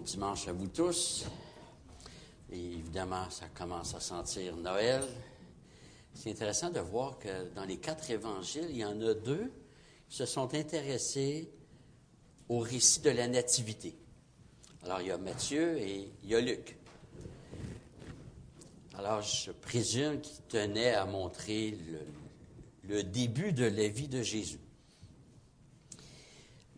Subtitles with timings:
[0.00, 1.26] Bon dimanche à vous tous.
[2.50, 5.04] Et évidemment, ça commence à sentir Noël.
[6.14, 9.52] C'est intéressant de voir que dans les quatre évangiles, il y en a deux
[10.08, 11.50] qui se sont intéressés
[12.48, 13.94] au récit de la nativité.
[14.84, 16.78] Alors, il y a Matthieu et il y a Luc.
[18.96, 22.00] Alors, je présume qu'ils tenaient à montrer le,
[22.88, 24.60] le début de la vie de Jésus.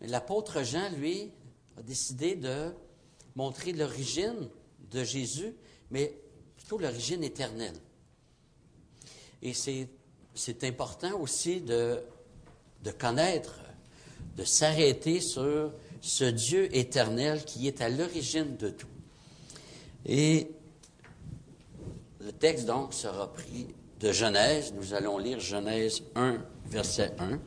[0.01, 1.31] L'apôtre Jean, lui,
[1.77, 2.73] a décidé de
[3.35, 4.49] montrer l'origine
[4.91, 5.53] de Jésus,
[5.91, 6.15] mais
[6.55, 7.75] plutôt l'origine éternelle.
[9.41, 12.01] Et c'est, important aussi de,
[12.83, 13.59] de connaître,
[14.37, 15.71] de s'arrêter sur
[16.01, 18.87] ce Dieu éternel qui est à l'origine de tout.
[20.05, 20.51] Et
[22.21, 23.67] le texte donc sera pris
[23.99, 24.73] de Genèse.
[24.73, 27.39] Nous allons lire Genèse 1, verset 1.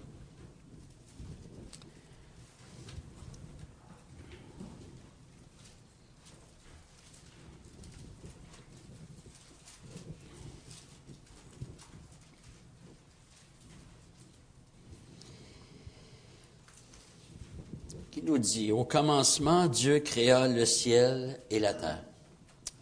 [18.16, 22.02] Qui nous dit, au commencement, Dieu créa le ciel et la terre.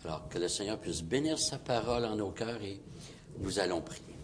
[0.05, 2.81] Alors, que le Seigneur puisse bénir sa parole en nos cœurs et
[3.41, 4.15] nous allons prier.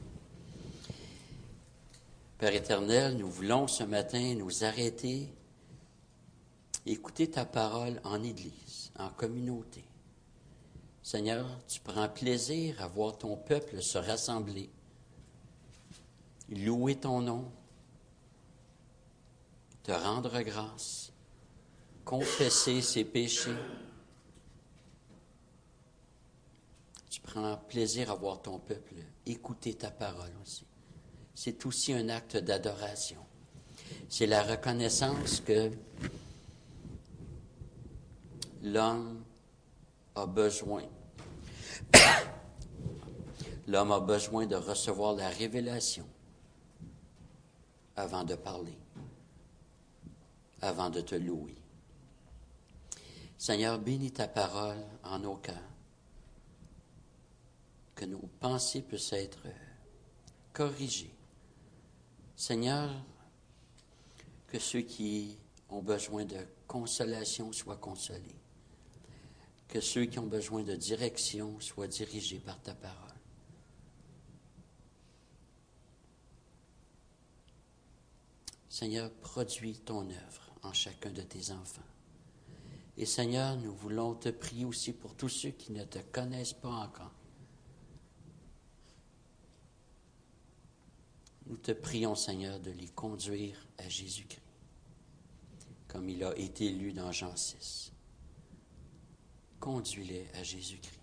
[2.38, 5.26] Père éternel, nous voulons ce matin nous arrêter,
[6.86, 9.82] écouter ta parole en Église, en communauté.
[11.02, 14.70] Seigneur, tu prends plaisir à voir ton peuple se rassembler,
[16.50, 17.50] louer ton nom,
[19.82, 21.12] te rendre grâce,
[22.04, 23.56] confesser ses péchés.
[27.08, 28.94] Tu prends plaisir à voir ton peuple
[29.26, 30.64] écouter ta parole aussi.
[31.34, 33.24] C'est aussi un acte d'adoration.
[34.08, 35.70] C'est la reconnaissance que
[38.62, 39.22] l'homme
[40.14, 40.82] a besoin.
[43.66, 46.04] L'homme a besoin de recevoir la révélation
[47.94, 48.76] avant de parler
[50.62, 51.54] avant de te louer.
[53.38, 55.56] Seigneur, bénis ta parole en nos cœurs,
[57.94, 59.46] que nos pensées puissent être
[60.52, 61.14] corrigées.
[62.36, 62.90] Seigneur,
[64.46, 65.38] que ceux qui
[65.70, 68.36] ont besoin de consolation soient consolés,
[69.68, 73.08] que ceux qui ont besoin de direction soient dirigés par ta parole.
[78.68, 81.82] Seigneur, produis ton œuvre en chacun de tes enfants.
[82.96, 86.68] Et Seigneur, nous voulons te prier aussi pour tous ceux qui ne te connaissent pas
[86.68, 87.12] encore.
[91.46, 94.42] Nous te prions, Seigneur, de les conduire à Jésus-Christ,
[95.88, 97.92] comme il a été lu dans Jean 6.
[99.58, 101.00] Conduis-les à Jésus-Christ,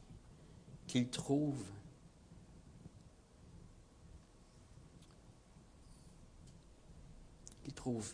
[0.88, 1.66] qu'ils trouvent
[7.64, 8.14] qu'ils trouvent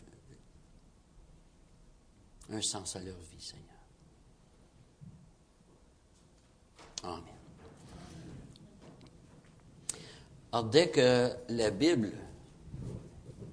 [2.52, 3.64] un sens à leur vie, Seigneur.
[7.02, 7.22] Amen.
[10.52, 12.12] Alors, dès que la Bible,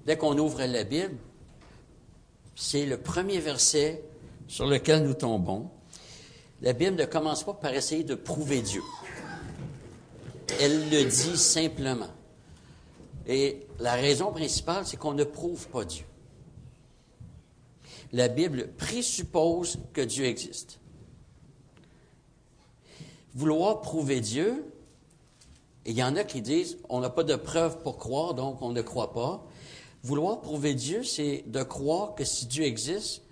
[0.06, 1.16] dès qu'on ouvre la Bible,
[2.54, 4.02] c'est le premier verset
[4.46, 5.70] sur lequel nous tombons.
[6.60, 8.82] La Bible ne commence pas par essayer de prouver Dieu.
[10.60, 12.10] Elle le dit simplement.
[13.26, 16.04] Et la raison principale, c'est qu'on ne prouve pas Dieu
[18.12, 20.78] la Bible présuppose que Dieu existe.
[23.34, 24.64] Vouloir prouver Dieu,
[25.86, 28.70] il y en a qui disent on n'a pas de preuves pour croire, donc on
[28.70, 29.46] ne croit pas.
[30.02, 33.22] Vouloir prouver Dieu, c'est de croire que si Dieu existe,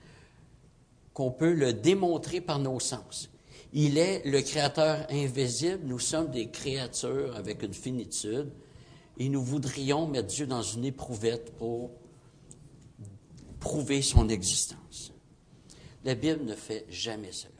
[1.12, 3.28] qu'on peut le démontrer par nos sens.
[3.72, 8.50] Il est le créateur invisible, nous sommes des créatures avec une finitude,
[9.19, 11.90] et nous voudrions mettre Dieu dans une éprouvette pour
[13.60, 14.79] prouver son existence.
[16.05, 17.52] La Bible ne fait jamais cela.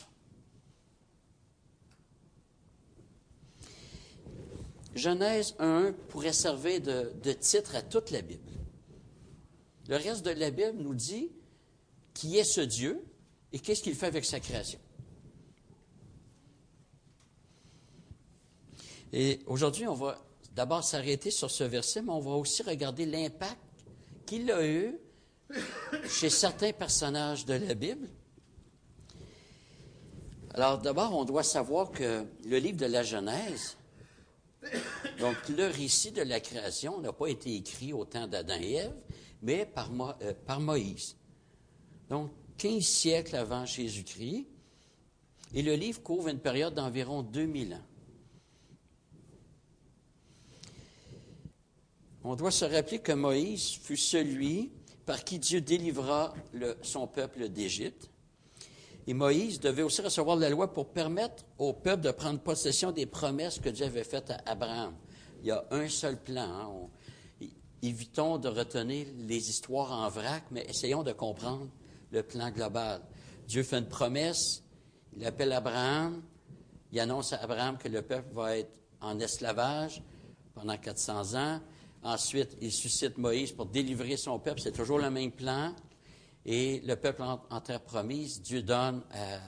[4.95, 8.51] Genèse 1 pourrait servir de, de, titre à toute la Bible.
[9.89, 11.31] Le reste de la Bible nous dit
[12.13, 13.05] qui est ce Dieu
[13.53, 14.81] et qu'est-ce qu'il fait avec sa création.
[19.13, 20.19] Et aujourd'hui, on va
[20.55, 23.59] d'abord s'arrêter sur ce verset, mais on va aussi regarder l'impact
[24.27, 24.97] qu'il a eu
[26.09, 28.09] chez certains personnages de la Bible.
[30.55, 33.77] Alors d'abord, on doit savoir que le livre de la Genèse,
[35.19, 38.95] donc le récit de la création n'a pas été écrit au temps d'Adam et Ève,
[39.43, 39.91] mais par,
[40.23, 41.17] euh, Moïse.
[42.09, 44.47] Donc 15 siècles avant Jésus-Christ,
[45.53, 47.87] Et le livre couvre une période d'environ 2000 ans.
[52.23, 54.71] On doit se rappeler que Moïse fut celui
[55.07, 56.35] par qui Dieu délivra
[56.83, 58.10] son peuple d'Égypte.
[59.11, 63.07] Et Moïse devait aussi recevoir la loi pour permettre au peuple de prendre possession des
[63.07, 64.95] promesses que Dieu avait faites à Abraham.
[65.43, 66.45] Il y a un seul plan.
[66.45, 67.47] Hein.
[67.83, 71.67] évitons de retenir les histoires en vrac, mais essayons de comprendre
[72.13, 73.03] le plan global.
[73.49, 74.63] Dieu fait une promesse,
[75.17, 76.23] il appelle Abraham,
[76.93, 78.71] il annonce à Abraham que le peuple va être
[79.01, 80.05] en esclavage
[80.55, 81.61] pendant 400 ans.
[82.05, 84.61] Ensuite, il suscite Moïse pour délivrer son peuple.
[84.61, 85.75] C'est toujours le même plan.
[86.47, 89.39] Et le peuple en, terre promise, Dieu donne euh,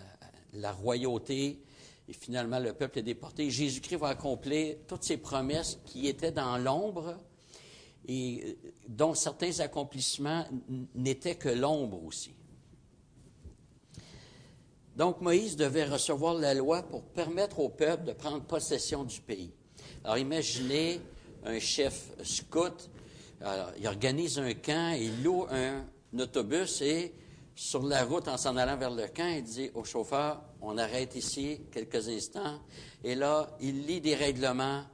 [0.54, 1.62] la royauté.
[2.08, 3.50] Et finalement, le peuple est déporté.
[3.50, 7.16] Jésus-Christ va accomplir toutes ces promesses qui étaient dans l'ombre
[8.06, 10.44] et euh, dont certains accomplissements
[10.94, 12.34] n'étaient que l'ombre aussi.
[14.94, 19.50] Donc Moïse devait recevoir la loi pour permettre au peuple de prendre possession du pays.
[20.04, 21.00] Alors imaginez
[21.44, 22.90] un chef scout,
[23.78, 25.82] il organise un camp, il loue un,
[26.20, 27.14] autobus et
[27.54, 31.14] sur la route en s'en allant vers le camp, il dit au chauffeur, on arrête
[31.14, 32.60] ici quelques instants.
[33.04, 34.84] Et là, il lit des règlements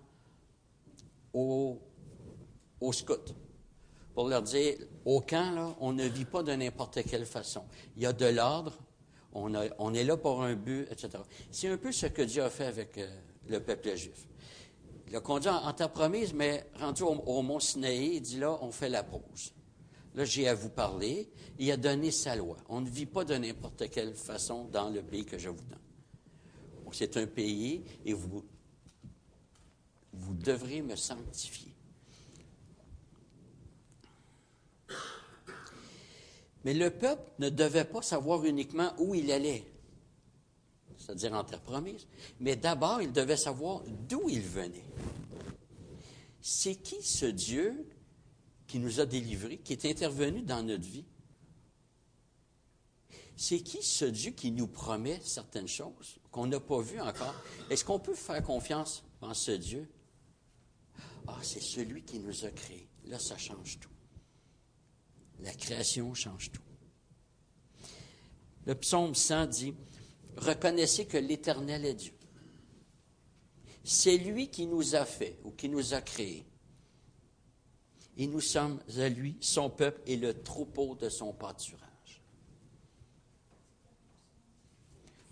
[1.32, 1.78] aux,
[2.80, 3.34] aux scouts
[4.18, 4.74] pour leur dire,
[5.04, 7.62] au camp, on ne vit pas de n'importe quelle façon.
[7.96, 8.76] Il y a de l'ordre,
[9.32, 11.10] on, est là pour un but, etc.
[11.52, 13.08] C'est un peu ce que Dieu a fait avec euh,
[13.46, 14.26] le peuple juif.
[15.06, 18.72] Il a conduit en, terre promise, mais rendu au, mont Sinaï, il dit là, on
[18.72, 19.52] fait la pause.
[20.14, 21.28] Là, j'ai à vous parler.
[21.58, 22.56] Il a donné sa loi.
[22.68, 26.92] On ne vit pas de n'importe quelle façon dans le pays que je vous donne.
[26.92, 28.44] c'est un pays et vous,
[30.12, 31.72] vous devrez me sanctifier.
[36.64, 39.64] Mais le peuple ne devait pas savoir uniquement où il allait,
[40.98, 42.06] c'est-à-dire en terre promise,
[42.40, 44.84] mais d'abord il devait savoir d'où il venait.
[46.42, 47.86] C'est qui ce Dieu
[48.68, 51.04] qui nous a délivrés, qui est intervenu dans notre vie?
[53.36, 57.34] C'est qui ce Dieu qui nous promet certaines choses qu'on n'a pas vues encore?
[57.70, 59.88] Est-ce qu'on peut faire confiance en ce Dieu?
[61.26, 62.88] Ah, c'est celui qui nous a créés.
[63.06, 63.90] Là, ça change tout.
[65.40, 66.62] La création change tout.
[68.66, 69.74] Le psaume 100 dit,
[70.36, 72.14] Reconnaissez que l'Éternel est Dieu.
[73.84, 76.47] C'est lui qui nous a fait ou qui nous a créés.
[78.18, 82.20] Et nous sommes à lui, son peuple et le troupeau de son pâturage.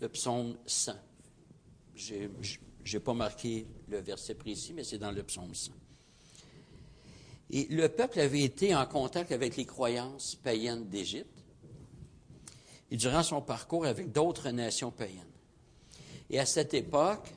[0.01, 0.93] Le psaume 100.
[1.97, 2.29] Je
[2.93, 5.73] n'ai pas marqué le verset précis, mais c'est dans le psaume 100.
[7.51, 11.45] Et le peuple avait été en contact avec les croyances païennes d'Égypte
[12.91, 15.25] et durant son parcours avec d'autres nations païennes.
[16.31, 17.33] Et à cette époque,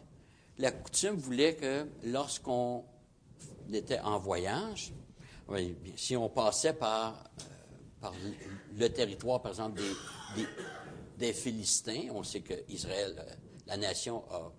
[0.57, 2.83] la coutume voulait que lorsqu'on
[3.71, 4.93] était en voyage,
[5.95, 7.23] si on passait par,
[8.03, 8.07] euh,
[8.77, 9.81] le territoire, par exemple,
[11.17, 13.33] des, Philistins, on sait que Israël, euh,
[13.67, 14.51] la nation a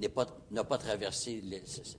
[0.00, 1.42] n'a pas, traversé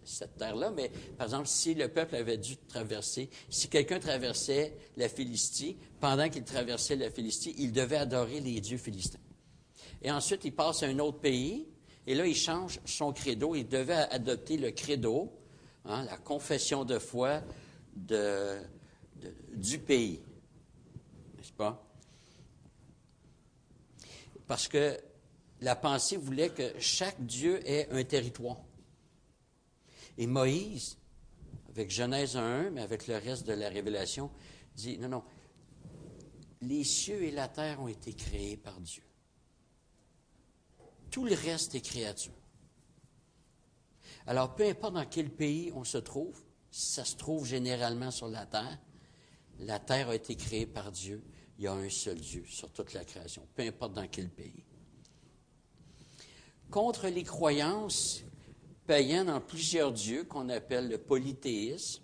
[0.03, 5.09] cette terre-là, mais par exemple, si le peuple avait dû traverser, si quelqu'un traversait la
[5.09, 9.19] Philistie, pendant qu'il traversait la Philistie, il devait adorer les dieux philistins.
[10.01, 11.67] Et ensuite, il passe à un autre pays,
[12.05, 13.55] et là, il change son credo.
[13.55, 15.31] Il devait adopter le credo,
[15.85, 17.41] hein, la confession de foi
[17.95, 20.21] du pays.
[21.37, 21.81] N'est-ce pas?
[24.47, 24.99] Parce que
[25.61, 28.57] la pensée voulait que chaque Dieu ait un territoire.
[30.17, 30.97] Et Moïse,
[31.69, 34.29] avec Genèse 1, mais avec le reste de la révélation,
[34.75, 35.23] dit, non, non,
[36.61, 39.03] les cieux et la terre ont été créés par Dieu.
[41.11, 42.33] Tout le reste est créature.
[44.27, 46.44] Alors, peu importe dans quel pays on se trouve,
[46.77, 48.79] ça se trouve généralement sur la terre,
[49.59, 51.23] la terre a été créée par Dieu.
[51.57, 54.65] Il y a un seul Dieu sur toute la création, peu importe dans quel pays
[56.69, 58.23] contre les croyances
[58.87, 62.03] païennes en plusieurs dieux qu'on appelle le polythéisme.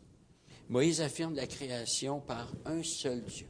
[0.70, 3.50] Moïse affirme la création par un seul Dieu.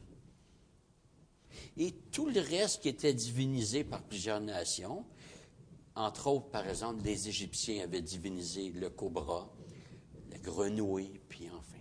[1.76, 5.04] Et tout le reste qui était divinisé par plusieurs nations,
[5.94, 9.48] entre autres, par exemple, les Égyptiens avaient divinisé le cobra,
[10.32, 11.76] la grenouille, puis enfin.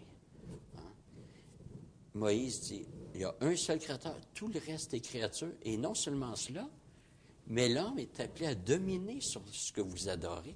[0.77, 0.93] Hein.
[2.13, 5.93] Moïse dit, il y a un seul créateur, tout le reste est créature, et non
[5.93, 6.69] seulement cela,
[7.47, 10.55] mais l'homme est appelé à dominer sur ce que vous adorez,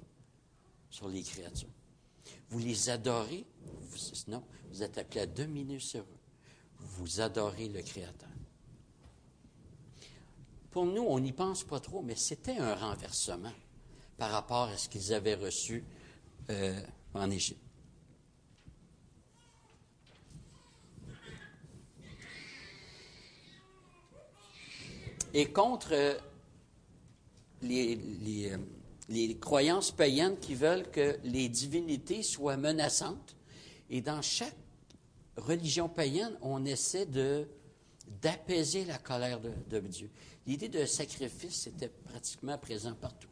[0.90, 1.68] sur les créatures.
[2.48, 3.44] Vous les adorez,
[4.28, 6.18] non, vous êtes appelé à dominer sur eux.
[6.78, 8.28] Vous adorez le Créateur.
[10.70, 13.52] pour nous, on n'y pense pas trop, mais c'était un renversement
[14.18, 15.84] par rapport à ce qu'ils avaient reçu
[16.50, 16.80] euh,
[17.14, 17.65] en Égypte.
[25.38, 26.14] Et contre euh,
[27.60, 27.98] les,
[28.50, 28.56] euh,
[29.10, 33.36] les croyances païennes qui veulent que les divinités soient menaçantes,
[33.90, 34.56] et dans chaque
[35.36, 37.46] religion païenne, on essaie de
[38.22, 40.08] d'apaiser la colère de, Dieu.
[40.46, 43.28] L'idée de sacrifice était pratiquement présent partout.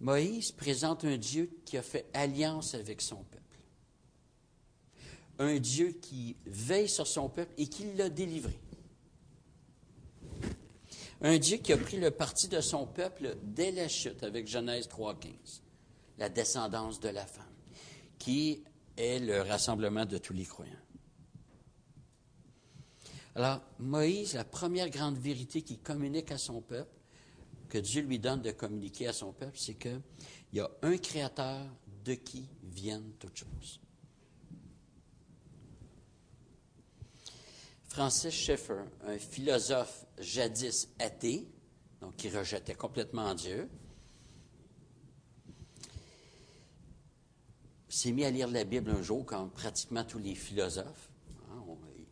[0.00, 3.41] Moïse présente un Dieu qui a fait alliance avec son peuple.
[5.42, 8.56] Un Dieu qui veille sur son peuple et qui l'a délivré.
[11.20, 14.86] Un Dieu qui a pris le parti de son peuple dès la chute avec Genèse
[14.86, 15.62] 3.15,
[16.18, 17.44] la descendance de la femme,
[18.20, 18.62] qui
[18.96, 20.70] est le rassemblement de tous les croyants.
[23.34, 27.00] Alors, Moïse, la première grande vérité qu'il communique à son peuple,
[27.68, 30.02] que Dieu lui donne de communiquer à son peuple, c'est qu'il
[30.52, 31.66] y a un créateur
[32.04, 33.81] de qui viennent toutes choses.
[37.92, 41.46] Francis Schaeffer, un philosophe jadis athée,
[42.00, 43.68] donc qui rejetait complètement Dieu,
[47.90, 51.10] s'est mis à lire la Bible un jour, comme pratiquement tous les philosophes.
[51.50, 51.62] Hein,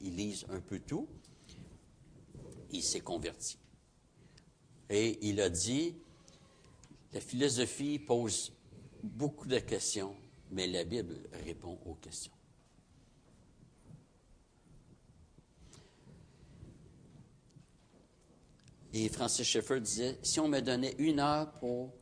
[0.03, 1.09] ils lisent un peu tout.
[2.73, 3.57] Il s'est converti.
[4.91, 5.97] Et il a dit,
[7.15, 8.53] la philosophie pose
[9.03, 10.15] beaucoup de questions,
[10.51, 12.33] mais la Bible répond aux questions.
[18.93, 21.93] Et Francis Schaeffer disait, si on me donnait une heure pour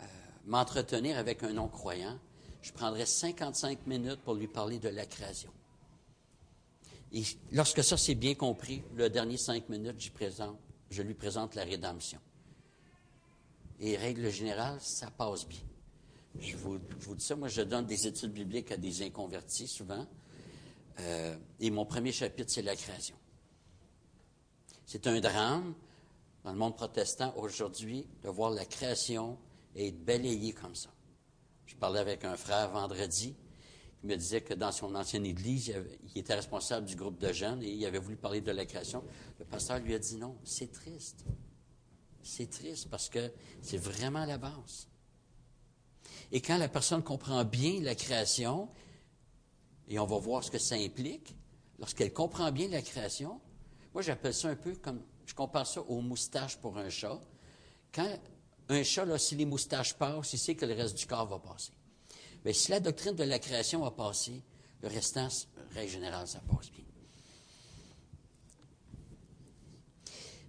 [0.00, 0.04] euh,
[0.46, 2.18] m'entretenir avec un non-croyant,
[2.62, 5.50] je prendrais 55 minutes pour lui parler de la création.
[7.12, 9.96] Et lorsque ça c'est bien compris, le dernier cinq minutes,
[10.90, 12.20] je lui présente la rédemption.
[13.80, 15.60] Et règle générale, ça passe bien.
[16.40, 20.06] Je vous, dis ça, moi je donne des études bibliques à des inconvertis souvent.
[21.00, 23.16] Euh, et mon premier chapitre, c'est la création.
[24.92, 25.72] C'est un drame
[26.44, 29.38] dans le monde protestant aujourd'hui de voir la création
[29.74, 30.90] être balayée comme ça.
[31.64, 33.34] Je parlais avec un frère vendredi
[33.98, 35.72] qui me disait que dans son ancienne église,
[36.14, 39.02] il, était responsable du groupe de jeunes et il avait voulu parler de la création.
[39.38, 41.24] Le pasteur lui a dit non, c'est triste.
[42.22, 43.32] C'est triste parce que
[43.62, 44.88] c'est vraiment la base.
[46.32, 48.68] Et quand la personne comprend bien la création,
[49.88, 51.34] et on va voir ce que ça implique,
[51.78, 53.40] lorsqu'elle comprend bien la création,
[53.92, 57.20] moi, j'appelle ça un peu comme, je compare ça aux moustaches pour un chat.
[57.92, 58.18] Quand
[58.68, 61.38] un chat, là, si les moustaches passent, il sait que le reste du corps va
[61.38, 61.72] passer.
[62.44, 64.42] Mais si la doctrine de la création a passé,
[64.82, 65.28] le restant,
[65.74, 66.84] règle générale, ça passe bien.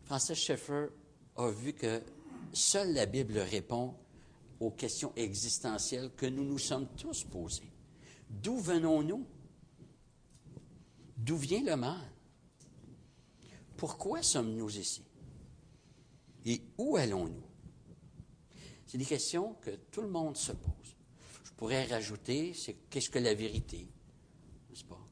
[0.06, 0.88] Francis Schaeffer
[1.36, 2.02] a vu que
[2.54, 3.96] seule la Bible répond
[4.60, 7.72] aux questions existentielles que nous nous sommes tous posées.
[8.30, 9.26] D'où venons-nous?
[11.18, 12.13] D'où vient le mal?
[13.84, 15.04] Pourquoi sommes-nous ici?
[16.46, 17.44] Et où allons-nous?
[18.86, 20.96] C'est des questions que tout le monde se pose.
[21.44, 23.86] Je pourrais rajouter, c'est qu'est-ce que la vérité?
[24.70, 25.06] N'est-ce pas?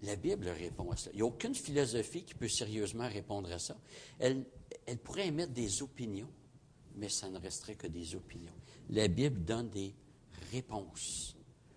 [0.00, 1.10] La Bible répond à ça.
[1.12, 3.76] Il n'y a aucune philosophie qui peut sérieusement répondre à ça.
[4.18, 4.46] Elle
[5.04, 6.32] pourrait émettre des opinions,
[6.94, 8.56] mais ça ne resterait que des opinions.
[8.88, 9.94] La Bible donne des
[10.52, 11.36] réponses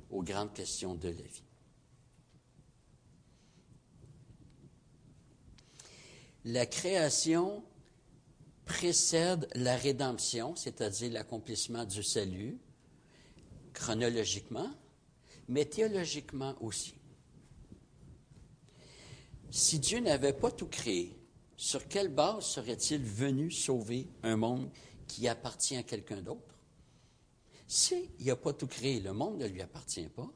[0.10, 1.44] aux grandes questions de la vie.
[6.46, 7.64] La création
[8.66, 12.58] précède la rédemption, c'est-à-dire l'accomplissement du salut,
[13.74, 14.70] chronologiquement,
[15.48, 16.96] mais théologiquement aussi.
[19.52, 21.18] Si Dieu n'avait pas tout créé,
[21.56, 24.70] sur quelle base serait-il venu sauver un monde
[25.08, 26.60] qui appartient à quelqu'un d'autre?
[27.68, 30.32] S'il n'a pas tout créé, le monde ne lui appartient pas.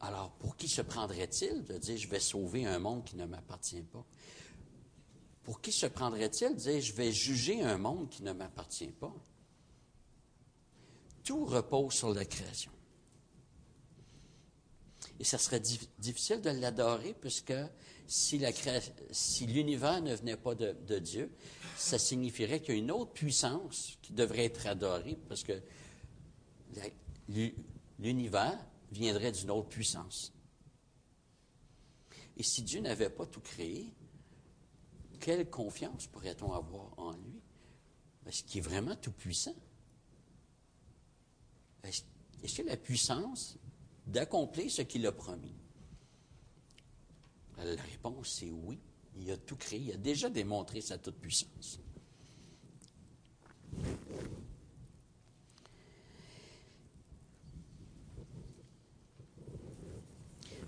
[0.00, 3.82] Alors, pour qui se prendrait-il de dire je vais sauver un monde qui ne m'appartient
[3.82, 4.04] pas?
[5.42, 9.14] Pour qui se prendrait-il de dire je vais juger un monde qui ne m'appartient pas?
[11.24, 12.72] Tout repose sur la création.
[15.18, 15.62] Et ça serait
[15.98, 17.54] difficile de l'adorer puisque
[18.06, 18.38] si,
[19.46, 21.32] l'univers ne venait pas de, de Dieu,
[21.76, 25.60] ça signifierait qu'il y a une autre puissance qui devrait être adorée parce que
[27.98, 28.58] l'univers
[28.90, 30.32] viendrait d'une autre puissance.
[32.36, 33.92] Et si Dieu n'avait pas tout créé,
[35.20, 37.40] quelle confiance pourrait-on avoir en lui?
[38.26, 39.54] Est-ce qu'il est vraiment tout puissant?
[41.82, 42.02] Est-ce
[42.54, 43.56] qu'il a la puissance
[44.06, 45.54] d'accomplir ce qu'il a promis?
[47.56, 48.78] La réponse est oui.
[49.18, 49.80] Il a tout créé.
[49.80, 51.80] Il a déjà démontré sa toute-puissance.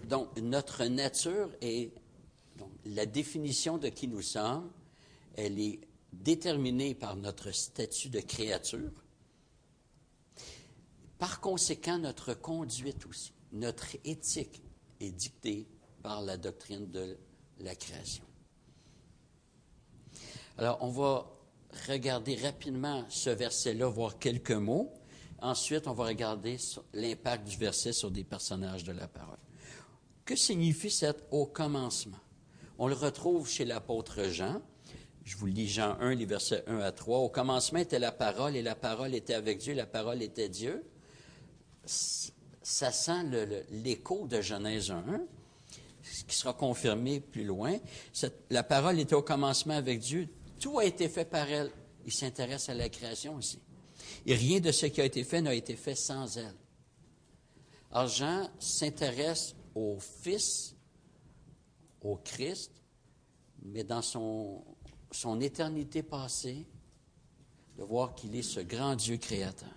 [0.09, 1.93] Donc, notre nature est,
[2.57, 4.71] donc, la définition de qui nous sommes,
[5.37, 5.81] elle est
[6.13, 8.91] déterminée par notre statut de créature.
[11.19, 14.63] Par conséquent, notre conduite aussi, notre éthique
[14.99, 15.67] est dictée
[16.03, 17.19] par la doctrine de
[17.61, 18.25] la création.
[20.57, 21.31] Alors, on va
[21.87, 24.91] regarder rapidement ce verset-là, voir quelques mots.
[25.43, 26.57] Ensuite, on va regarder
[26.95, 29.37] l'impact du verset sur des personnages de la parole.
[30.29, 32.19] Que signifie cet au commencement?
[32.79, 34.61] On le retrouve chez l'apôtre Jean.
[35.25, 37.21] Je vous lis Jean 1, les versets 1 à 3.
[37.21, 40.85] Au commencement était la parole et la parole était avec Dieu, la parole était Dieu.
[41.87, 43.25] Ça sent
[43.71, 45.03] l'écho de Genèse 1,
[46.27, 47.79] qui sera confirmé plus loin.
[48.51, 50.29] la parole était au commencement avec Dieu.
[50.61, 51.71] Tout a été fait par elle.
[52.05, 53.61] Il s'intéresse à la création aussi.
[54.27, 56.55] Et rien de ce qui a été fait n'a été fait sans elle.
[57.91, 60.75] Alors Jean s'intéresse au Fils,
[62.01, 62.73] au Christ,
[63.63, 64.65] mais dans son,
[65.41, 66.67] éternité passée,
[67.77, 69.73] de voir qu'il est ce grand Dieu créateur.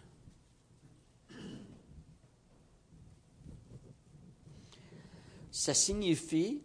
[5.51, 6.63] Ça signifie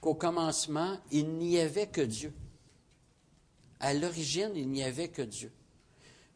[0.00, 2.32] qu'au commencement, il n'y avait que Dieu.
[3.80, 5.52] À l'origine, il n'y avait que Dieu.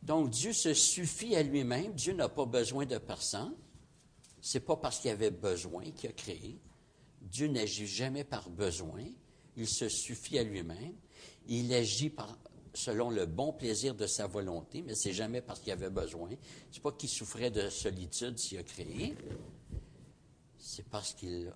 [0.02, 1.92] Donc Dieu se suffit à lui-même.
[1.92, 3.54] Dieu n'a pas besoin de personne.
[4.40, 6.58] C'est pas parce qu'il avait besoin qu'il a créé.
[7.20, 9.04] Dieu n'agit jamais par besoin.
[9.56, 10.94] Il se suffit à lui-même.
[11.46, 12.12] Il agit
[12.72, 16.30] selon le bon plaisir de sa volonté, mais c'est jamais parce qu'il avait besoin.
[16.70, 19.16] C'est pas qu'il souffrait de solitude s'il a créé.
[20.58, 21.52] C'est parce qu'il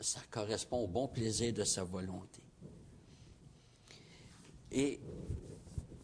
[0.00, 2.40] ça correspond au bon plaisir de sa volonté.
[4.70, 5.00] Et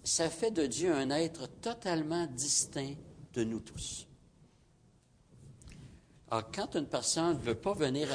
[0.03, 2.95] ça fait de Dieu un être totalement distinct
[3.33, 4.07] de nous tous.
[6.31, 8.09] Alors, quand une personne ne veut pas venir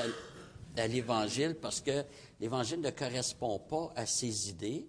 [0.75, 2.05] à, l'Évangile parce que
[2.39, 4.87] l'Évangile ne correspond pas à ses idées,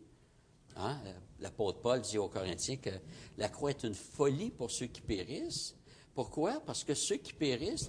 [0.76, 0.96] hein,
[1.40, 2.90] l'apôtre Paul dit aux Corinthiens que
[3.38, 5.74] la croix est une folie pour ceux qui périssent.
[6.14, 6.60] Pourquoi?
[6.60, 7.88] Parce que ceux qui périssent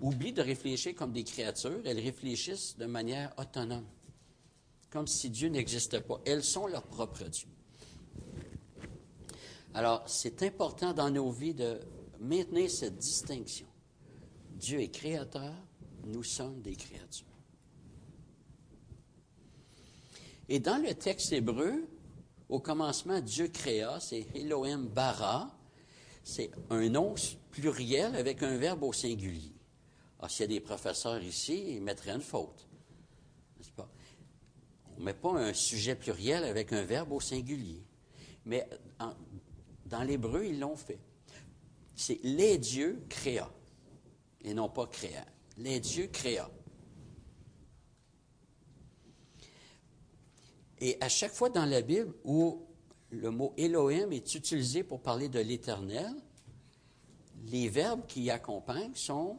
[0.00, 3.86] oublient de réfléchir comme des créatures, elles réfléchissent de manière autonome,
[4.90, 6.20] comme si Dieu n'existait pas.
[6.26, 7.48] Elles sont leur propre Dieu.
[9.74, 11.78] Alors, c'est important dans nos vies de
[12.20, 13.67] maintenir cette distinction.
[14.58, 15.54] Dieu est créateur,
[16.04, 17.26] nous sommes des créatures.
[20.48, 21.86] Et dans le texte hébreu,
[22.48, 25.56] au commencement, Dieu créa, c'est Elohim bara,
[26.24, 27.14] c'est un nom
[27.52, 29.54] pluriel avec un verbe au singulier.
[30.18, 32.66] Alors, s'il y a des professeurs ici, ils mettraient une faute.
[33.78, 37.84] On ne met pas un sujet pluriel avec un verbe au singulier.
[38.44, 38.68] Mais
[39.86, 40.98] dans l'hébreu, ils l'ont fait.
[41.94, 43.48] C'est les dieux créa
[44.48, 45.24] et non pas créa.
[45.58, 46.50] Les dieux créa.
[50.80, 52.64] Et à chaque fois dans la Bible où
[53.10, 56.14] le mot Elohim est utilisé pour parler de l'Éternel,
[57.46, 59.38] les verbes qui y accompagnent sont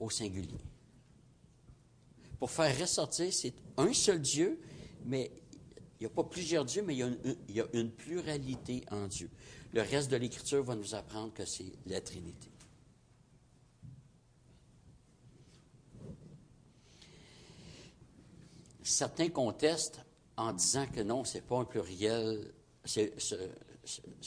[0.00, 0.60] au singulier.
[2.38, 4.60] Pour faire ressortir, c'est un seul Dieu,
[5.06, 5.30] mais
[5.98, 9.30] il n'y a pas plusieurs dieux, mais il y a une pluralité en Dieu.
[9.72, 12.50] Le reste de l'Écriture va nous apprendre que c'est la Trinité.
[18.84, 20.00] Certains contestent
[20.36, 22.52] en disant que non, ce n'est pas un pluriel,
[22.84, 23.00] ce,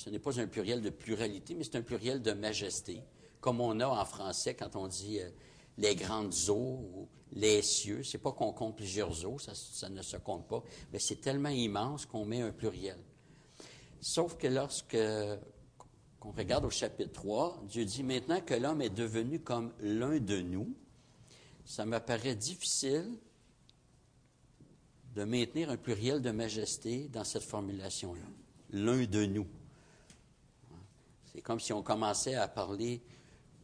[0.10, 3.04] n'est pas un pluriel de pluralité, mais c'est un pluriel de majesté,
[3.40, 5.30] comme on a en français quand on dit euh,
[5.78, 8.02] les grandes eaux ou les cieux.
[8.02, 12.08] C'est pas qu'on compte plusieurs eaux, ça, ne se compte pas, mais c'est tellement immense
[12.08, 12.98] qu'on met un pluriel.
[14.02, 14.98] Sauf que lorsque
[16.20, 20.42] qu'on regarde au chapitre 3, Dieu dit maintenant que l'homme est devenu comme l'un de
[20.42, 20.74] nous,
[21.64, 23.08] ça m'apparaît difficile
[25.18, 28.22] de maintenir un pluriel de majesté dans cette formulation-là.
[28.70, 29.48] L'un de nous.
[31.26, 33.02] C'est comme si on commençait à parler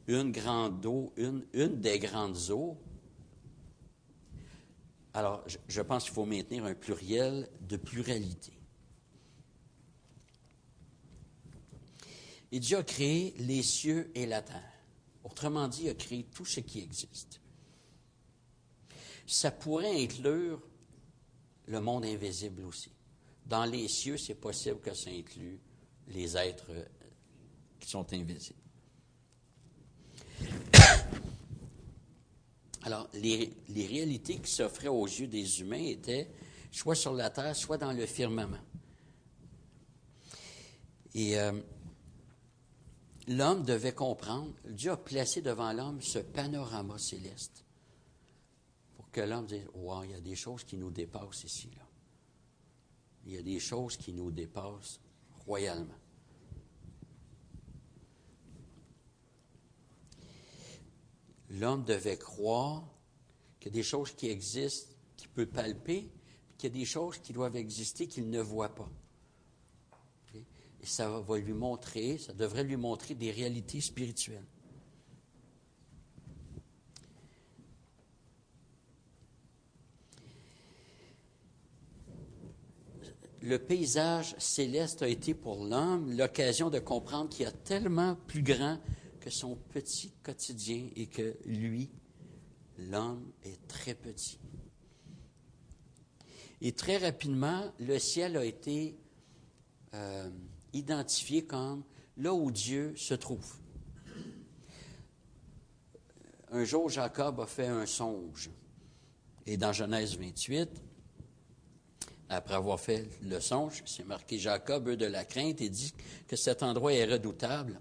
[0.08, 2.76] une grande eau, une, une des grandes eaux.
[5.14, 8.54] Alors, je, je pense qu'il faut maintenir un pluriel de pluralité.
[12.52, 14.74] Et Dieu a créé les cieux et la terre.
[15.24, 17.40] Autrement dit, il a créé tout ce qui existe.
[19.28, 20.60] Ça pourrait inclure
[21.68, 22.92] le monde invisible aussi.
[23.46, 25.60] Dans les cieux, c'est possible que ça inclue
[26.08, 26.86] les êtres euh,
[27.80, 28.60] qui sont invisibles.
[32.84, 36.30] Alors, les, réalités qui s'offraient aux yeux des humains étaient
[36.72, 38.60] soit sur la terre, soit dans le firmament.
[41.16, 41.54] Et euh,
[43.28, 47.63] l'homme devait comprendre, Dieu a placé devant l'homme ce panorama céleste
[49.14, 51.70] que l'homme dise, wow, il y a des choses qui nous dépassent ici.
[51.78, 51.88] Là.
[53.26, 55.00] Il y a des choses qui nous dépassent
[55.46, 55.94] royalement.
[61.52, 62.84] L'homme devait croire
[63.60, 66.10] qu'il y a des choses qui existent, qu'il peut palper,
[66.58, 68.90] qu'il y a des choses qui doivent exister qu'il ne voit pas.
[70.34, 74.46] Et ça va lui montrer, ça devrait lui montrer des réalités spirituelles.
[83.44, 88.42] Le paysage céleste a été pour l'homme l'occasion de comprendre qu'il y a tellement plus
[88.42, 88.80] grand
[89.20, 91.92] que son petit quotidien et que lui,
[92.78, 94.40] l'homme, est très petit.
[96.62, 98.96] Et très rapidement, le ciel a été
[99.94, 100.30] euh,
[100.72, 101.84] identifié comme
[102.16, 103.58] là où Dieu se trouve.
[106.50, 108.50] Un jour, Jacob a fait un songe.
[109.46, 110.82] Et dans Genèse 28,
[112.34, 115.94] après avoir fait le songe, c'est marqué Jacob, eux de la crainte, et dit
[116.28, 117.80] que cet endroit est redoutable.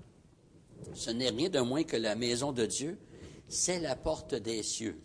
[0.95, 2.99] Ce n'est rien de moins que la maison de Dieu,
[3.49, 5.01] c'est la porte des cieux.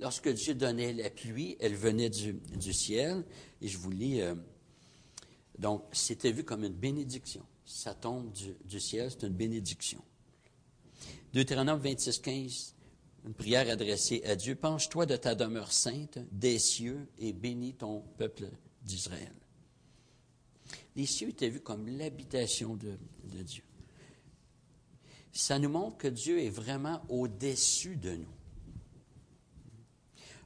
[0.00, 3.24] Lorsque Dieu donnait la pluie, elle venait du, ciel,
[3.60, 4.34] et je vous lis, euh,
[5.58, 7.44] donc c'était vu comme une bénédiction.
[7.66, 10.02] Ça tombe du, du ciel, c'est une bénédiction.
[11.32, 12.74] Deutéronome 26, 15,
[13.26, 14.54] une prière adressée à Dieu.
[14.54, 18.48] Penche-toi de ta demeure sainte des cieux et bénis ton peuple
[18.82, 19.34] d'Israël.
[20.96, 22.96] Les cieux étaient vus comme l'habitation de,
[23.42, 23.64] Dieu.
[25.32, 28.34] Ça nous montre que Dieu est vraiment au-dessus de nous.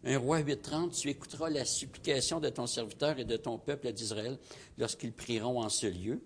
[0.07, 4.39] Un roi 8.30, tu écouteras la supplication de ton serviteur et de ton peuple d'Israël
[4.77, 6.21] lorsqu'ils prieront en ce lieu.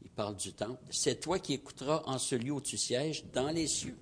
[0.00, 0.80] Il parle du temple.
[0.90, 3.98] C'est toi qui écouteras en ce lieu où tu sièges, dans les cieux.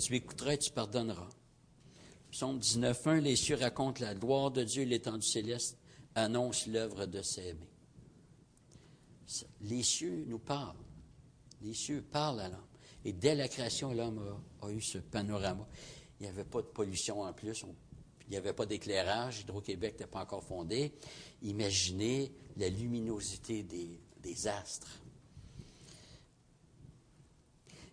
[0.00, 1.28] Tu écouteras et tu pardonneras.
[2.30, 5.76] Psaume 19.1, les cieux racontent la gloire de Dieu, l'étendue céleste
[6.14, 7.66] annonce l'œuvre de ses mains.
[9.60, 10.76] Les cieux nous parlent.
[11.60, 12.66] Les cieux parlent à l'homme.
[13.04, 15.68] Et dès la création, l'homme a, eu ce panorama.
[16.18, 17.62] Il n'y avait pas de pollution en plus.
[18.26, 19.40] il n'y avait pas d'éclairage.
[19.40, 20.92] Hydro-Québec n'était pas encore fondé.
[21.42, 24.99] Imaginez la luminosité des astres.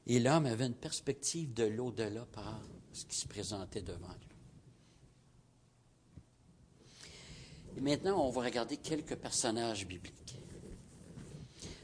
[0.08, 2.62] Et l'homme avait une perspective de l'au-delà par
[2.94, 4.38] ce qui se présentait devant lui.
[7.76, 10.40] Et maintenant, on va regarder quelques personnages bibliques.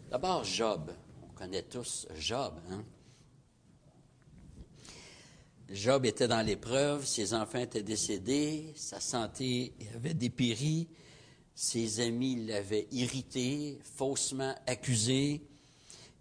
[0.10, 0.92] D'abord, Job.
[1.22, 2.54] On connaît tous Job.
[2.72, 2.86] Hein?
[5.70, 10.88] Job était dans l'épreuve, ses enfants étaient décédés, sa santé avait dépéri,
[11.54, 15.42] ses amis l'avaient irrité, faussement accusé.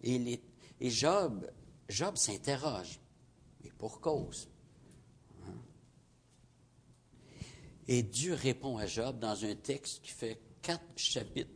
[0.02, 0.40] Et,
[0.80, 1.46] et Job
[1.92, 2.98] Job s'interroge,
[3.62, 4.48] mais pour cause.
[5.44, 5.54] Hein?
[7.86, 11.52] Et Dieu répond à Job dans un texte qui fait quatre chapitres,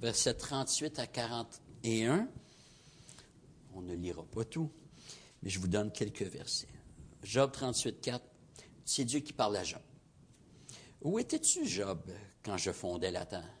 [0.00, 2.28] versets 38 à 41.
[3.74, 4.70] On ne lira pas tout,
[5.42, 6.68] mais je vous donne quelques versets.
[7.24, 8.24] Job 38, 4,
[8.84, 9.82] c'est Dieu qui parle à Job.
[11.02, 12.00] Où étais-tu, Job,
[12.44, 13.58] quand je fondais la terre?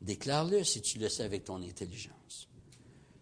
[0.00, 2.48] Déclare-le si tu le sais avec ton intelligence.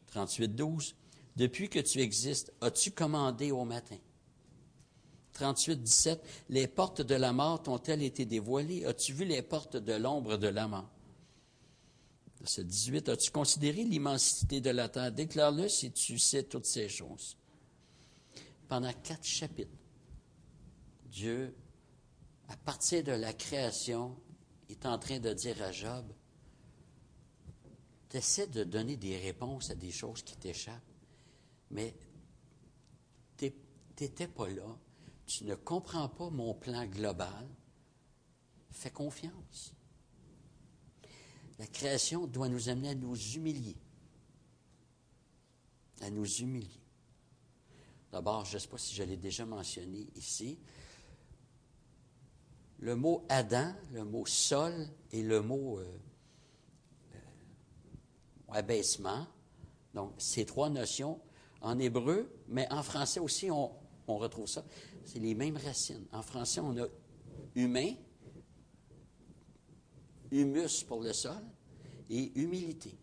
[0.07, 0.95] 38, 12,
[1.37, 3.99] depuis que tu existes, as-tu commandé au matin?
[5.33, 6.25] 38, 17.
[6.49, 8.85] Les portes de la mort t'ont-elles été dévoilées?
[8.85, 10.89] As-tu vu les portes de l'ombre de la mort?
[12.39, 13.09] Verset 18.
[13.09, 15.11] As-tu considéré l'immensité de la terre?
[15.11, 17.37] Déclare-le si tu sais toutes ces choses.
[18.69, 19.77] Pendant quatre chapitres,
[21.07, 21.55] Dieu,
[22.49, 24.17] à partir de la création,
[24.69, 26.05] est en train de dire à Job,
[28.09, 30.94] tu essaies de donner des réponses à des choses qui t'échappent
[31.75, 31.95] mais
[33.37, 33.53] tu
[34.01, 34.79] n'étais pas là,
[35.27, 37.49] tu ne comprends pas mon plan global,
[38.71, 39.75] fais confiance.
[41.59, 43.77] La création doit nous amener à nous humilier.
[46.01, 46.81] À nous humilier.
[48.11, 50.59] D'abord, je ne sais pas si je l'ai déjà mentionné ici.
[52.79, 56.01] Le mot Adam, le mot sol et le mot euh,
[57.15, 57.19] euh,
[58.53, 59.27] abaissement,
[59.95, 61.21] donc ces trois notions
[61.65, 63.71] en hébreu, mais en français aussi, on,
[64.07, 64.65] retrouve ça.
[65.05, 66.05] C'est les mêmes racines.
[66.13, 66.87] En français, on a
[67.55, 67.95] humain,
[70.31, 71.43] humus pour le sol,
[72.11, 72.95] et humilité.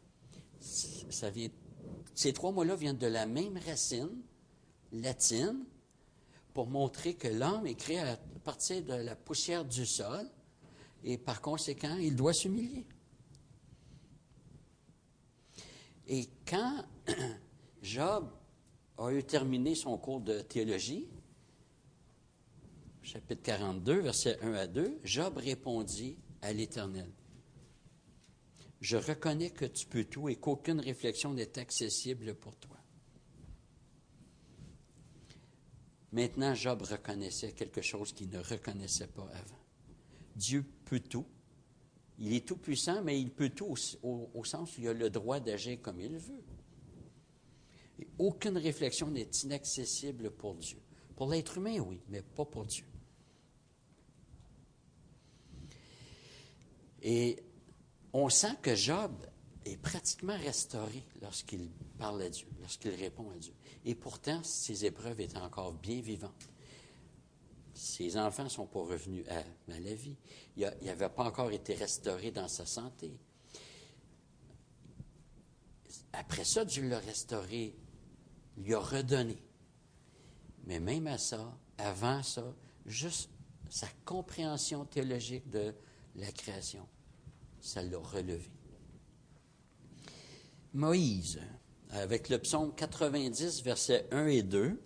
[0.60, 4.22] Ces trois mots-là viennent de la même racine,
[4.92, 5.66] latine
[6.54, 10.30] pour montrer que l'homme est créé à partir de la poussière du sol
[11.04, 12.86] et par conséquent, il doit s'humilier.
[16.08, 16.84] Et quand
[17.82, 18.30] Job
[18.98, 21.08] a eu terminé son cours de théologie,
[23.02, 27.10] chapitre 42, versets 1 à 2, Job répondit à l'Éternel.
[28.80, 32.78] Je reconnais que tu peux tout et qu'aucune réflexion n'est accessible pour toi.
[36.12, 39.60] Maintenant, Job reconnaissait quelque chose qu'il ne reconnaissait pas avant.
[40.36, 41.26] Dieu peut tout.
[42.20, 45.40] Il est tout puissant, mais il peut tout au, sens où il a le droit
[45.40, 46.44] d'agir comme il veut.
[48.18, 50.80] Aucune réflexion n'est inaccessible pour Dieu.
[51.16, 52.86] Pour l'être humain, oui, mais pas pour Dieu.
[57.02, 57.44] Et
[58.14, 59.12] on sent que Job
[59.66, 63.54] est pratiquement restauré lorsqu'il parle à Dieu, lorsqu'il répond à Dieu.
[63.86, 66.50] Et pourtant, ses épreuves étaient encore bien vivantes.
[67.74, 70.16] Ses enfants ne sont pas revenus à, la vie.
[70.58, 73.18] Il n'avait pas encore été restauré dans sa santé.
[76.14, 77.76] Après ça, Dieu l'a restauré,
[78.64, 79.38] lui a redonné.
[80.66, 82.54] Mais même à ça, avant ça,
[82.86, 83.30] juste
[83.70, 85.74] sa compréhension théologique de
[86.16, 86.88] la création,
[87.60, 88.52] ça l'a relevé.
[90.74, 91.40] Moïse,
[91.90, 94.80] avec le psaume 90, versets 1 et 2,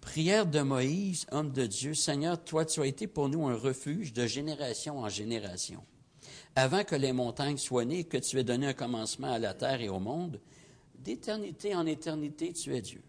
[0.00, 4.12] Prière de Moïse, homme de Dieu, Seigneur, toi tu as été pour nous un refuge
[4.12, 5.84] de génération en génération.
[6.56, 9.80] Avant que les montagnes soient nées, que tu aies donné un commencement à la terre
[9.80, 10.40] et au monde,
[10.98, 13.02] d'éternité en éternité, tu es Dieu.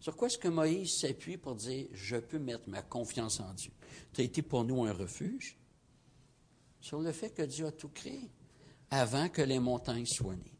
[0.00, 3.70] Sur quoi est-ce que Moïse s'appuie pour dire, je peux mettre ma confiance en Dieu?
[4.12, 5.56] Tu as été pour nous un refuge?
[6.80, 8.30] Sur le fait que Dieu a tout créé
[8.90, 10.58] avant que les montagnes soient nées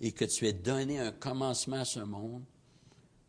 [0.00, 2.44] et que tu aies donné un commencement à ce monde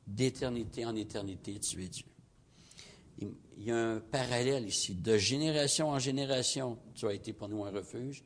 [0.05, 2.05] d'éternité en éternité, tu es Dieu.
[3.57, 4.95] Il y a un parallèle ici.
[4.95, 8.23] De génération en génération, tu as été pour nous un refuge.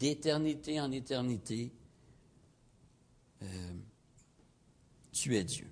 [0.00, 1.70] D'éternité en éternité,
[3.42, 3.72] euh,
[5.12, 5.70] tu es Dieu.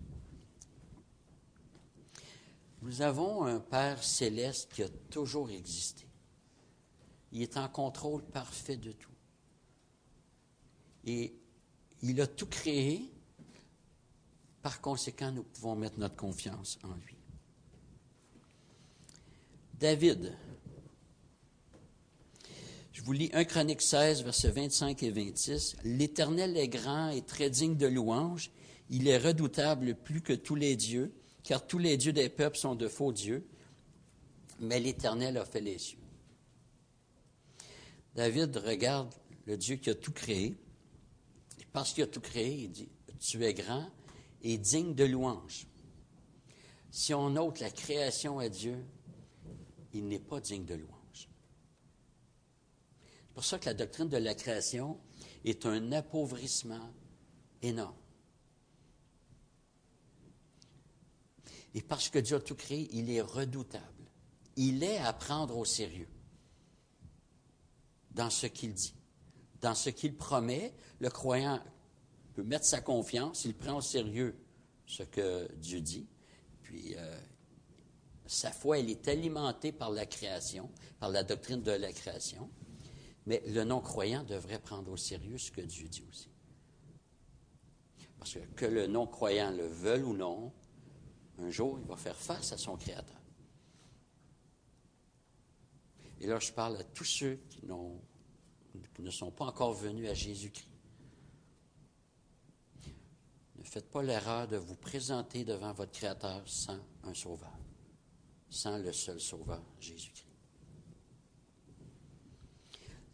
[2.82, 6.06] Nous avons un Père céleste qui a toujours existé.
[7.32, 9.10] Il est en contrôle parfait de tout.
[11.04, 11.34] Et
[12.02, 13.10] il a tout créé
[14.60, 17.16] par conséquent, nous pouvons mettre notre confiance en lui.
[19.72, 20.36] David.
[22.98, 25.76] Je vous lis 1 Chronique 16, versets 25 et 26.
[25.84, 28.50] L'Éternel est grand et très digne de louange.
[28.90, 32.74] Il est redoutable plus que tous les dieux, car tous les dieux des peuples sont
[32.74, 33.46] de faux dieux,
[34.58, 36.00] mais l'Éternel a fait les cieux.
[38.16, 39.14] David regarde
[39.46, 40.56] le Dieu qui a tout créé.
[41.72, 42.88] Parce qu'il a tout créé, il dit,
[43.20, 43.88] tu es grand
[44.42, 45.68] est digne de louange.
[46.90, 48.84] Si on ôte la création à Dieu,
[49.94, 50.97] il n'est pas digne de louange.
[53.38, 54.98] Pour ça que la doctrine de la création
[55.44, 56.92] est un appauvrissement
[57.62, 57.94] énorme.
[61.72, 64.10] Et parce que Dieu a tout créé, il est redoutable.
[64.56, 66.08] Il est à prendre au sérieux
[68.10, 68.96] dans ce qu'il dit,
[69.60, 70.74] dans ce qu'il promet.
[70.98, 71.62] Le croyant
[72.34, 74.36] peut mettre sa confiance, il prend au sérieux
[74.84, 76.08] ce que Dieu dit.
[76.64, 77.20] Puis, euh,
[78.26, 82.50] sa foi, elle est alimentée par la création, par la doctrine de la création.
[83.28, 86.30] Mais le non-croyant devrait prendre au sérieux ce que Dieu dit aussi.
[88.18, 90.50] Parce que que le non-croyant le veuille ou non,
[91.36, 93.20] un jour, il va faire face à son Créateur.
[96.20, 100.66] Et là, je parle à tous ceux qui, ne sont pas encore venus à Jésus-Christ.
[103.56, 107.58] Ne faites pas l'erreur de vous présenter devant votre Créateur sans un sauveur,
[108.48, 110.27] sans le seul sauveur, Jésus-Christ.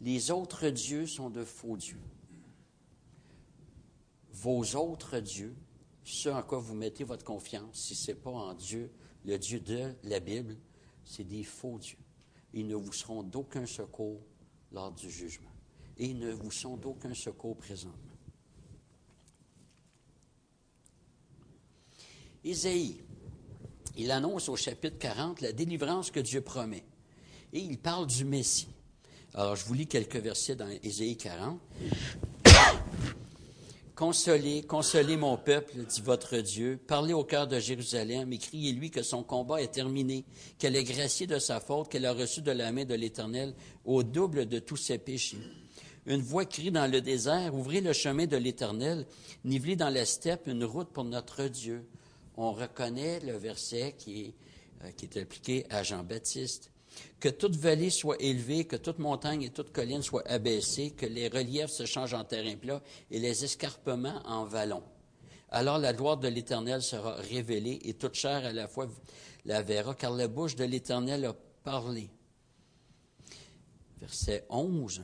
[0.05, 1.99] Les autres dieux sont de faux dieux.
[4.31, 5.55] Vos autres dieux,
[6.03, 8.91] ceux en quoi vous mettez votre confiance, si ce n'est pas en Dieu,
[9.25, 10.57] le Dieu de la Bible,
[11.05, 11.97] c'est des faux dieux.
[12.53, 14.21] Ils ne vous seront d'aucun secours
[14.71, 15.49] lors du jugement.
[15.97, 17.97] Et ils ne vous sont d'aucun secours présentement.
[22.43, 23.01] Isaïe,
[23.97, 26.85] il annonce au chapitre 40 la délivrance que Dieu promet.
[27.53, 28.74] Et il parle du Messie.
[29.37, 31.59] Alors, je vous lis quelques versets dans Isaïe 40.
[33.93, 36.79] Consolez, consolez mon peuple, dit votre Dieu.
[36.87, 40.23] Parlez au cœur de Jérusalem et criez-lui que son combat est terminé,
[40.57, 44.03] qu'elle est graciée de sa faute, qu'elle a reçu de la main de l'Éternel au
[44.03, 45.39] double de tous ses péchés.
[46.05, 49.05] Une voix crie dans le désert, ouvrez le chemin de l'Éternel,
[49.43, 51.85] nivelez dans la steppe une route pour notre Dieu.
[52.37, 54.33] On reconnaît le verset qui est,
[54.83, 56.69] euh, qui est appliqué à Jean-Baptiste.
[57.19, 61.27] Que toute vallée soit élevée, que toute montagne et toute colline soient abaissées, que les
[61.27, 62.81] reliefs se changent en terrain plat
[63.11, 64.83] et les escarpements en vallons.
[65.49, 68.87] Alors la gloire de l'Éternel sera révélée et toute chair à la fois
[69.45, 72.09] la verra, car la bouche de l'Éternel a parlé.
[73.99, 75.03] Verset 11.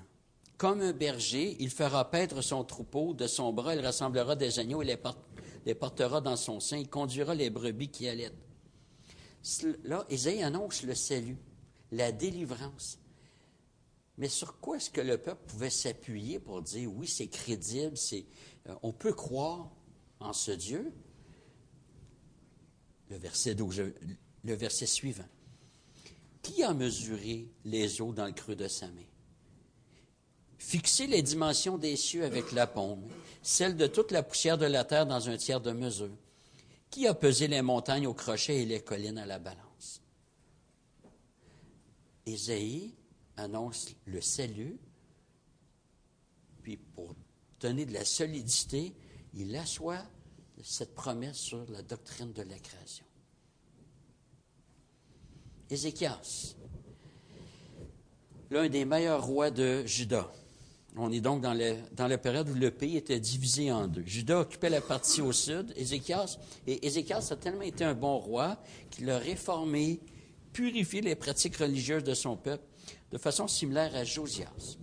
[0.57, 4.83] Comme un berger, il fera paître son troupeau, de son bras il rassemblera des agneaux
[4.83, 4.97] et
[5.65, 8.37] les, portera dans son sein, il conduira les brebis qui allaitent.
[9.83, 11.37] Là, Isaïe annonce le salut,
[11.91, 12.97] la délivrance.
[14.17, 18.25] Mais sur quoi est-ce que le peuple pouvait s'appuyer pour dire oui, c'est crédible, c'est,
[18.69, 19.71] euh, on peut croire
[20.19, 20.93] en ce Dieu?
[23.09, 25.27] Le verset, suivant.
[26.41, 29.05] Qui a mesuré les eaux dans le creux de sa main?
[30.57, 33.03] Fixez les dimensions des cieux avec la paume,
[33.41, 36.15] celles de toute la poussière de la terre dans un tiers de mesure.
[36.89, 39.70] Qui a pesé les montagnes au crochet et les collines à la balance?
[42.25, 42.93] Ésaïe
[43.37, 44.77] annonce le salut,
[46.61, 47.15] puis pour
[47.59, 48.93] donner de la solidité,
[49.33, 50.03] il assoit
[50.63, 53.05] cette promesse sur la doctrine de la création.
[55.69, 56.55] Ézéchias,
[58.49, 60.29] l'un des meilleurs rois de Juda.
[60.97, 64.03] On est donc dans, la période où le pays était divisé en deux.
[64.05, 68.57] Judas occupait la partie au sud, Ézéchias, Ézéchias a tellement été un bon roi
[68.89, 70.01] qu'il a réformé,
[70.53, 72.63] purifié les pratiques religieuses de son peuple
[73.11, 74.77] de façon similaire à Josias.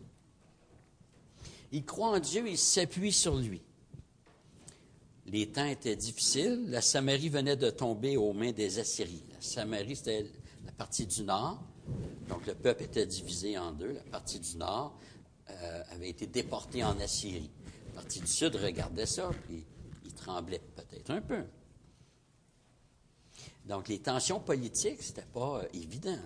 [1.73, 3.63] Il croit en Dieu et il s'appuie sur lui.
[5.27, 6.65] Les temps étaient difficiles.
[6.69, 9.21] La Samarie venait de tomber aux mains des Assyriens.
[9.31, 10.27] La Samarie, c'était
[10.65, 11.63] la partie du nord.
[12.29, 13.93] Donc le peuple était divisé en deux.
[13.93, 14.99] La partie du nord
[15.51, 17.51] euh, avait été déporté en Assyrie.
[17.89, 19.65] La partie du Sud regardait ça, puis
[20.05, 21.45] il tremblait peut-être un peu.
[23.69, 26.19] Donc, les tensions politiques, ce n'était pas euh, évident.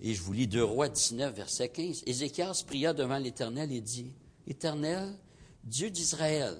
[0.00, 2.02] Et je vous lis 2 Rois 19, verset 15.
[2.06, 4.10] Ézéchias pria devant l'Éternel et dit
[4.46, 5.14] Éternel,
[5.62, 6.56] Dieu d'Israël,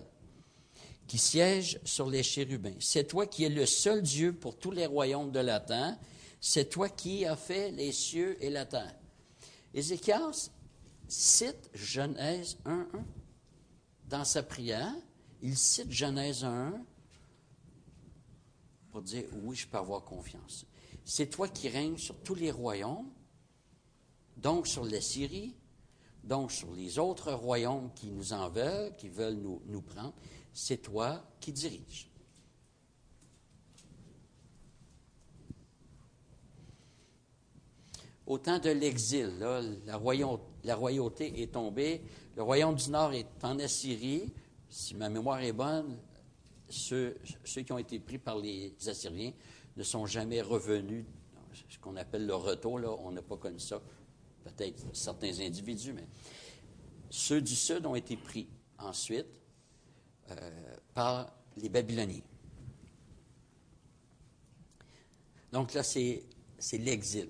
[1.07, 4.87] qui siège sur les chérubins, c'est toi qui es le seul Dieu pour tous les
[4.87, 5.97] royaumes de la terre,
[6.41, 8.95] c'est toi qui as fait les cieux et la terre.
[9.75, 10.51] Ézéchias
[11.09, 12.85] cite Genèse 1.1.
[14.09, 14.95] Dans sa prière,
[15.43, 16.73] il cite Genèse 1.1
[18.95, 20.67] pour dire oui, je peux avoir confiance.
[21.05, 23.11] C'est toi qui règnes sur tous les royaumes,
[24.37, 25.57] donc sur la Syrie,
[26.23, 30.15] donc sur les autres royaumes qui nous en veulent, qui veulent nous, nous prendre.
[30.53, 32.09] C'est toi qui diriges.
[38.27, 39.39] au temps de l'exil,
[39.85, 39.97] la,
[40.77, 42.01] royauté, est tombée.
[42.37, 44.33] Le royaume du Nord est en Assyrie.
[44.71, 45.99] Si ma mémoire est bonne,
[46.69, 49.33] ceux, qui ont été pris par les Assyriens
[49.77, 51.05] ne sont jamais revenus.
[51.69, 53.81] Ce qu'on appelle le retour, là, on n'a pas connu ça.
[54.45, 56.07] Peut-être certains individus, mais
[57.11, 58.49] ceux du Sud ont été pris
[58.79, 59.41] ensuite
[60.31, 62.23] euh, par les Babyloniens.
[65.53, 66.25] Donc là, c'est
[66.73, 67.29] l'exil.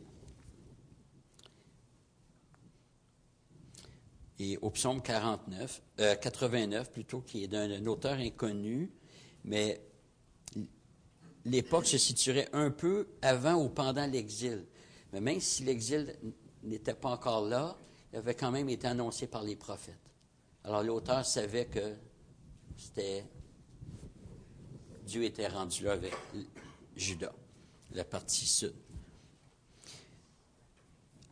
[4.39, 5.83] et au psaume 49,
[6.21, 8.91] 89 euh, plutôt, qui est d'un auteur inconnu,
[9.45, 9.81] mais
[11.45, 14.65] l'époque se situerait un peu avant ou pendant l'exil.
[15.13, 16.17] Mais même si l'exil
[16.63, 17.77] n'était pas encore là,
[18.13, 19.99] il avait quand même été annoncé par les prophètes.
[20.65, 21.95] Alors l'auteur savait que
[22.77, 23.25] c'était
[25.05, 26.15] Dieu était rendu là avec
[26.97, 27.35] Judas,
[27.93, 28.75] la partie sud.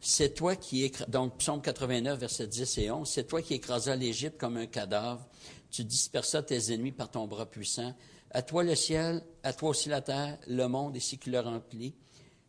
[0.01, 0.93] C'est toi qui
[1.39, 5.27] psaume 89, versets 10 et 11, c'est toi qui écrasas l'Égypte comme un cadavre,
[5.73, 7.95] tu dispersas tes ennemis par ton bras puissant.
[8.31, 11.95] À toi le ciel, à toi aussi la terre, le monde ce qui le remplit.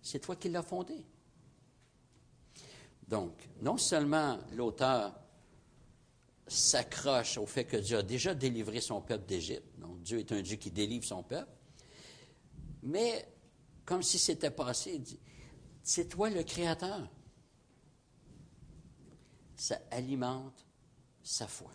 [0.02, 1.06] C'est toi qui l'as fondé.
[3.08, 5.20] Donc, non seulement l'auteur
[6.48, 10.42] s'accroche au fait que Dieu a déjà délivré son peuple d'Égypte, donc Dieu est un
[10.42, 11.52] Dieu qui délivre son peuple,
[12.84, 13.26] mais
[13.86, 15.20] comme si c'était passé, il dit,
[15.82, 17.10] c'est toi le Créateur
[19.56, 20.66] ça alimente
[21.22, 21.72] sa foi,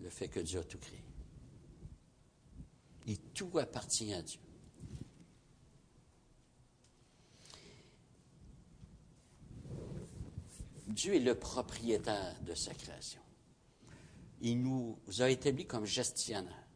[0.00, 1.02] le fait que Dieu a tout créé.
[3.06, 4.40] Et tout appartient à Dieu.
[10.86, 13.20] Dieu est le propriétaire de sa création.
[14.40, 16.68] Il nous a établis comme gestionnaires.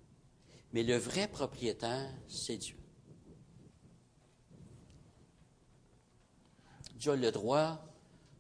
[0.73, 2.77] Mais le vrai propriétaire, c'est Dieu.
[6.95, 7.83] Dieu a le droit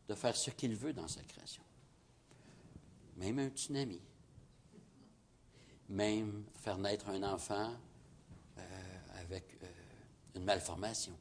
[0.08, 1.62] de faire ce qu'il veut dans sa création.
[3.16, 4.00] même un tsunami,
[5.90, 7.74] même faire naître un enfant
[8.56, 9.66] euh, avec euh,
[10.36, 11.18] une malformation.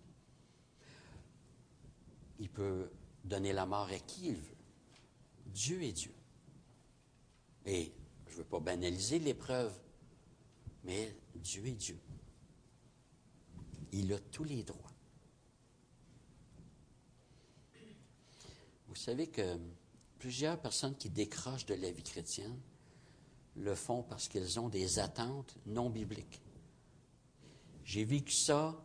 [2.40, 2.90] Il peut
[3.24, 4.58] donner la mort à qui il veut.
[5.48, 6.14] Dieu est Dieu.
[7.66, 7.92] Et
[8.28, 9.74] je ne veux pas banaliser l'épreuve,
[10.84, 12.00] mais Dieu est Dieu.
[13.92, 14.94] Il a tous les droits.
[18.88, 19.58] Vous savez que
[20.20, 22.60] plusieurs personnes qui décrochent de la vie chrétienne
[23.56, 26.41] le font parce qu'elles ont des attentes non bibliques.
[27.84, 28.80] J'ai vécu ça,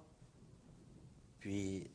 [1.38, 1.90] puis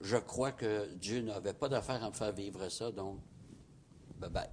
[0.00, 3.20] je crois que Dieu n'avait pas d'affaire à me faire vivre ça, donc
[4.18, 4.50] bye bye.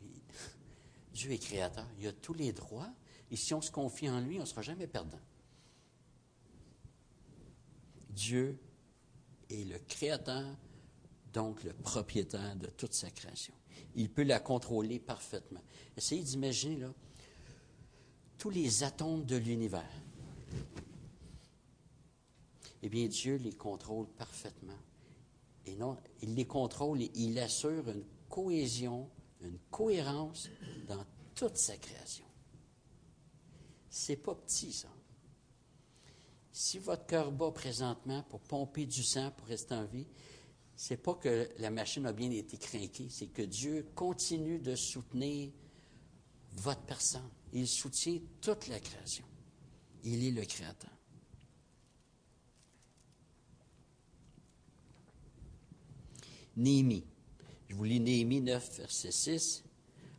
[1.12, 2.92] Dieu est créateur, il a tous les droits,
[3.30, 5.20] et si on se confie en lui, on ne sera jamais perdant.
[8.10, 8.58] Dieu
[9.48, 10.56] est le créateur,
[11.32, 13.54] donc le propriétaire de toute sa création.
[13.94, 15.60] Il peut la contrôler parfaitement.
[15.96, 16.92] Essayez d'imaginer, là,
[18.38, 19.90] tous les atomes de l'univers.
[22.82, 24.78] Eh bien, Dieu les contrôle parfaitement.
[25.66, 29.10] Et non, il les contrôle et il assure une cohésion,
[29.42, 30.48] une cohérence
[30.88, 31.04] dans
[31.34, 32.24] toute sa création.
[33.90, 34.88] C'est pas petit, ça.
[36.52, 40.06] Si votre cœur bat présentement pour pomper du sang pour rester en vie,
[40.82, 45.50] c'est pas que la machine a bien été craquée, c'est que Dieu continue de soutenir
[46.54, 47.28] votre personne.
[47.52, 49.26] Il soutient toute la création.
[50.04, 50.90] Il est le créateur.
[56.56, 57.04] Néhémie.
[57.68, 59.64] Je vous lis Néhémie 9, verset 6.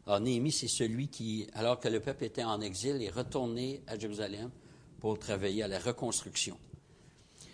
[0.06, 3.98] Alors, Néhémie, c'est celui qui, alors que le peuple était en exil, est retourné à
[3.98, 4.52] Jérusalem
[5.00, 6.60] pour travailler à la reconstruction.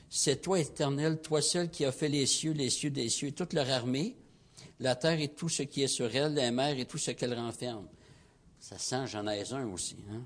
[0.09, 3.53] C'est toi, Éternel, toi seul qui as fait les cieux, les cieux des cieux, toute
[3.53, 4.15] leur armée,
[4.79, 7.33] la terre et tout ce qui est sur elle, la mer et tout ce qu'elle
[7.33, 7.87] renferme.
[8.59, 9.97] Ça sent ai un aussi.
[10.11, 10.25] Hein?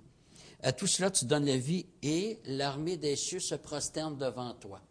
[0.63, 4.81] À tout cela, tu donnes la vie et l'armée des cieux se prosterne devant toi.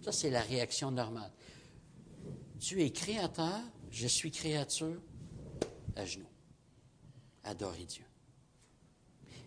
[0.00, 1.30] Ça, c'est la réaction normale.
[2.58, 5.00] Tu es créateur, je suis créature,
[5.96, 6.26] à genoux.
[7.44, 8.04] Adorer Dieu.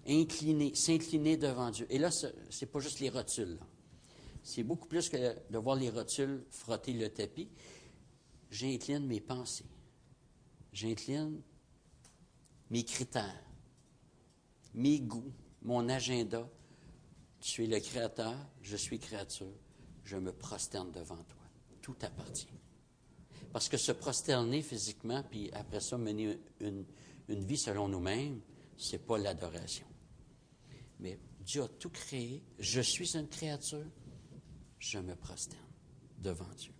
[0.07, 1.87] Incliner, s'incliner devant Dieu.
[1.89, 3.57] Et là, ce n'est pas juste les rotules.
[4.43, 5.17] C'est beaucoup plus que
[5.49, 7.49] de voir les rotules frotter le tapis.
[8.51, 9.65] J'incline mes pensées.
[10.73, 11.41] J'incline
[12.69, 13.43] mes critères,
[14.73, 15.31] mes goûts,
[15.61, 16.49] mon agenda.
[17.39, 19.53] Tu es le créateur, je suis créature,
[20.03, 21.41] je me prosterne devant toi.
[21.81, 22.47] Tout appartient.
[23.51, 26.85] Parce que se prosterner physiquement, puis après ça, mener une,
[27.27, 28.41] vie selon nous-mêmes,
[28.77, 29.85] ce n'est pas l'adoration.
[30.99, 32.41] Mais Dieu a tout créé.
[32.57, 33.85] Je suis une créature.
[34.83, 35.61] Je me prosterne
[36.17, 36.73] devant Dieu.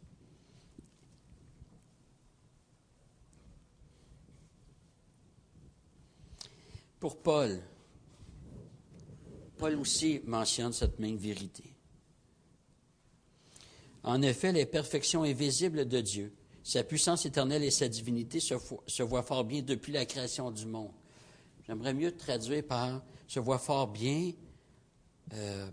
[6.99, 7.61] Pour Paul,
[9.57, 11.63] Paul aussi mentionne cette même vérité.
[14.03, 19.23] En effet, les perfections invisibles de Dieu, sa puissance éternelle et sa divinité se, voient
[19.23, 20.91] fort bien depuis la création du monde.
[21.65, 24.33] J'aimerais mieux traduire par se voit fort bien
[25.31, 25.71] euh,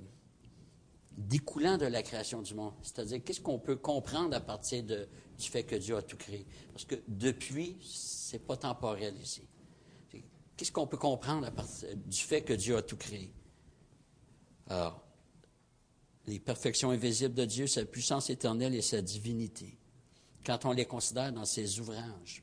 [1.16, 2.74] découlant de la création du monde.
[2.82, 6.46] C'est-à-dire, qu'est-ce qu'on peut comprendre à partir du fait que Dieu a tout créé?
[6.72, 9.42] Parce que depuis, c'est pas temporel ici.
[10.56, 13.32] Qu'est-ce qu'on peut comprendre à partir du fait que Dieu a tout créé?
[14.68, 15.02] Alors,
[16.26, 19.78] les perfections invisibles de Dieu, sa puissance éternelle et sa divinité
[20.44, 22.42] quand on les considère dans ses ouvrages.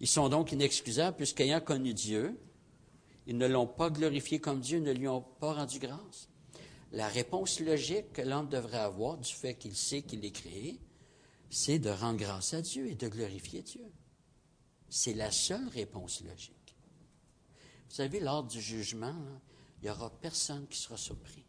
[0.00, 2.38] Ils sont donc inexcusables puisqu'ayant connu Dieu,
[3.26, 6.28] ils ne l'ont pas glorifié comme Dieu, ne lui ont pas rendu grâce.
[6.96, 10.80] La réponse logique que l'homme devrait avoir du fait qu'il sait qu'il est créé,
[11.50, 13.84] c'est de rendre grâce à Dieu et de glorifier Dieu.
[14.88, 16.74] C'est la seule réponse logique.
[17.90, 19.14] Vous savez, lors du jugement,
[19.76, 21.44] il n'y aura personne qui sera surpris.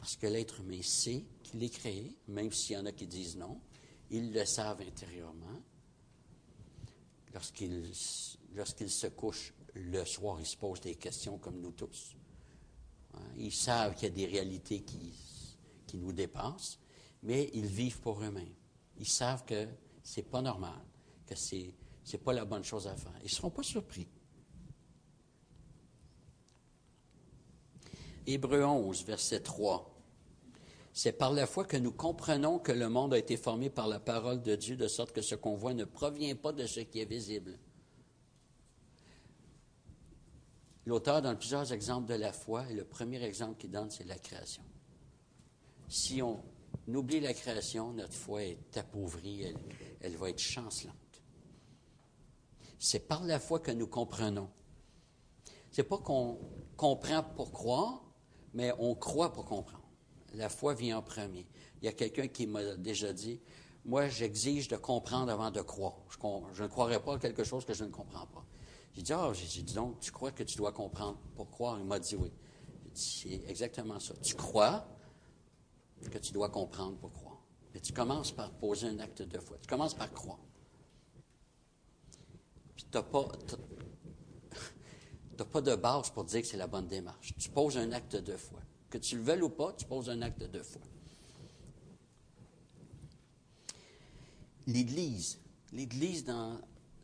[0.00, 3.38] Parce que l'être humain sait qu'il est créé, même s'il y en a qui disent
[3.38, 3.62] non.
[4.10, 5.62] Ils le savent intérieurement.
[7.32, 12.18] Lorsqu'ils se couchent le soir, ils se posent des questions comme nous tous.
[13.18, 15.14] Hein, ils savent qu'il y a des réalités qui,
[15.94, 16.78] nous dépassent,
[17.22, 18.54] mais ils vivent pour eux-mêmes.
[18.98, 19.66] Ils savent que
[20.02, 20.78] c'est pas normal,
[21.26, 21.74] que c'est
[22.12, 23.12] n'est pas la bonne chose à faire.
[23.20, 24.08] Ils ne seront pas surpris.
[28.26, 29.94] Hébreu 11, verset 3.
[30.92, 34.00] C'est par la foi que nous comprenons que le monde a été formé par la
[34.00, 37.00] parole de Dieu, de sorte que ce qu'on voit ne provient pas de ce qui
[37.00, 37.58] est visible.
[40.88, 44.18] L'auteur donne plusieurs exemples de la foi, et le premier exemple qu'il donne, c'est la
[44.18, 44.62] création.
[45.86, 46.42] Si on
[46.86, 49.54] oublie la création, notre foi est appauvrie,
[50.00, 50.96] elle, va être chancelante.
[52.78, 54.48] C'est par la foi que nous comprenons.
[55.70, 56.38] C'est pas qu'on
[56.74, 58.02] comprend pour croire,
[58.54, 59.90] mais on croit pour comprendre.
[60.32, 61.46] La foi vient en premier.
[61.82, 63.42] Il y a quelqu'un qui m'a déjà dit,
[63.84, 65.96] moi, j'exige de comprendre avant de croire.
[66.54, 68.46] Je, ne croirais pas à quelque chose que je ne comprends pas.
[68.94, 71.78] J'ai dit, ah, j'ai dit donc, tu crois que tu dois comprendre pour croire?
[71.78, 72.32] Il m'a dit oui.
[72.94, 74.14] C'est exactement ça.
[74.22, 74.88] Tu crois
[76.10, 77.40] que tu dois comprendre pour croire.
[77.72, 79.56] Mais tu commences par poser un acte de foi.
[79.62, 80.40] Tu commences par croire.
[82.74, 83.28] Puis tu n'as pas,
[85.44, 87.34] pas de base pour dire que c'est la bonne démarche.
[87.38, 88.60] Tu poses un acte de foi.
[88.90, 90.82] Que tu le veuilles ou pas, tu poses un acte de foi.
[94.66, 95.38] L'Église,
[95.72, 96.58] l'Église dans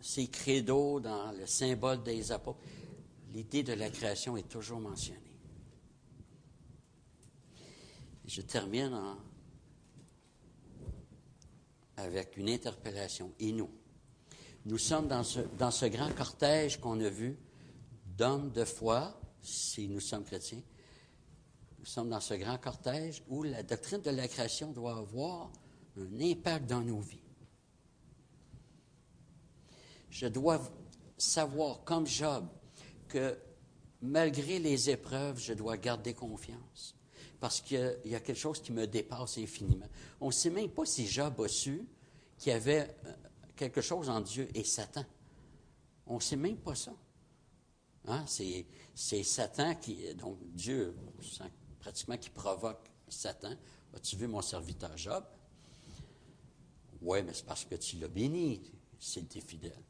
[0.04, 2.58] ses credos, dans le symbole des apôtres,
[3.32, 5.18] l'idée de la création est toujours mentionnée.
[8.26, 8.92] Je termine
[11.96, 13.32] avec une interpellation.
[13.40, 13.70] Et nous?
[14.66, 17.38] Nous sommes dans ce, dans ce grand cortège qu'on a vu
[18.04, 20.62] d'hommes de foi, si nous sommes chrétiens.
[21.78, 25.50] Nous sommes dans ce grand cortège où la doctrine de la création doit avoir
[25.96, 27.23] un impact dans nos vies.
[30.14, 30.60] Je dois
[31.18, 32.46] savoir, comme Job,
[33.08, 33.36] que
[34.00, 36.94] malgré les épreuves, je dois garder confiance
[37.40, 39.88] parce qu'il y a quelque chose qui me dépasse infiniment.
[40.20, 41.84] On ne sait même pas si Job a su
[42.38, 43.12] qu'il y avait euh,
[43.56, 45.04] quelque chose en Dieu et Satan.
[46.06, 46.94] On ne sait même pas ça.
[48.06, 48.24] Hein?
[48.94, 50.94] C'est Satan qui, donc Dieu,
[51.80, 53.56] pratiquement qui provoque Satan.
[53.92, 55.24] As-tu vu mon serviteur Job?
[57.02, 58.62] Oui, mais c'est parce que tu l'as béni,
[58.96, 59.82] s'il était fidèle.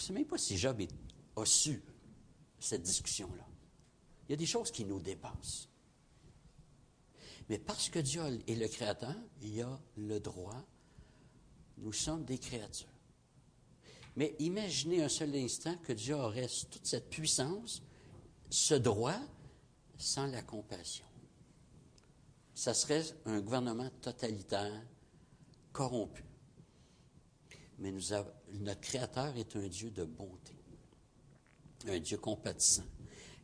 [0.00, 0.80] Ne sait même pas si Job
[1.36, 1.82] a su
[2.58, 3.46] cette discussion-là.
[4.26, 5.68] Il y a des choses qui nous dépassent.
[7.50, 10.64] Mais parce que Dieu est le Créateur, il a le droit.
[11.76, 12.88] Nous sommes des créatures.
[14.16, 17.82] Mais imaginez un seul instant que Dieu aurait toute cette puissance,
[18.48, 19.20] ce droit,
[19.98, 21.04] sans la compassion.
[22.54, 24.82] Ça serait un gouvernement totalitaire,
[25.74, 26.24] corrompu.
[27.80, 30.54] Mais notre Créateur est un Dieu de bonté,
[31.88, 32.84] un Dieu compatissant.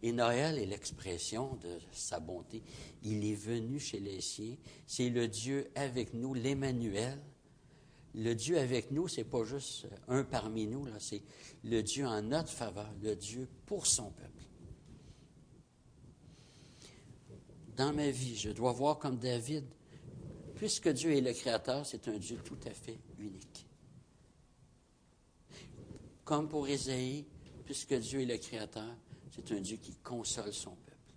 [0.02, 2.62] Et Noël est l'expression de sa bonté.
[3.02, 4.56] Il est venu chez les siens.
[4.86, 7.18] C'est le Dieu avec nous, l'Emmanuel.
[8.14, 11.22] Le Dieu avec nous, c'est pas juste un parmi nous, c'est
[11.64, 14.44] le Dieu en notre faveur, le Dieu pour son peuple.
[17.76, 19.64] Dans ma vie, je dois voir comme David,
[20.54, 23.65] puisque Dieu est le Créateur, c'est un Dieu tout à fait unique.
[26.26, 27.24] Comme pour Isaïe,
[27.64, 28.96] puisque Dieu est le Créateur,
[29.30, 31.14] c'est un Dieu qui console son peuple.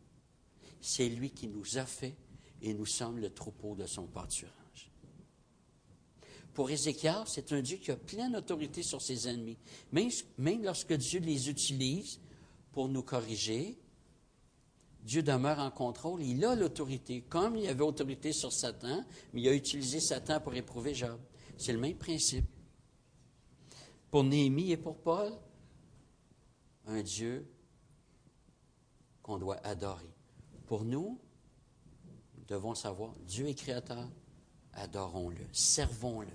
[0.79, 2.15] C'est lui qui nous a fait
[2.61, 4.91] et nous sommes le troupeau de son pâturage.
[6.53, 9.57] Pour Ézéchiel, c'est un Dieu qui a pleine autorité sur ses ennemis.
[9.91, 12.19] Même, même lorsque Dieu les utilise
[12.71, 13.79] pour nous corriger,
[15.03, 16.21] Dieu demeure en contrôle.
[16.21, 19.03] Il a l'autorité, comme il avait autorité sur Satan,
[19.33, 21.19] mais il a utilisé Satan pour éprouver Job.
[21.57, 22.45] C'est le même principe.
[24.11, 25.31] Pour Néhémie et pour Paul,
[26.85, 27.47] un Dieu
[29.21, 30.09] qu'on doit adorer.
[30.65, 31.19] Pour nous,
[32.37, 34.09] nous devons savoir, Dieu est créateur,
[34.73, 36.27] adorons-le, servons-le,